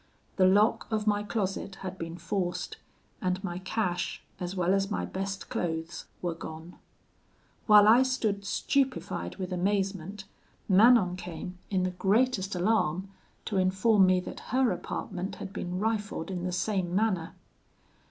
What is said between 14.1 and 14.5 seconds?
that